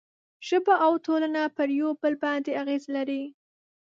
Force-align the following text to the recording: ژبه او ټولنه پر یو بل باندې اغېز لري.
ژبه 0.47 0.73
او 0.85 0.93
ټولنه 1.05 1.41
پر 1.55 1.67
یو 1.79 1.89
بل 2.01 2.13
باندې 2.23 2.51
اغېز 2.61 2.83
لري. 2.95 3.23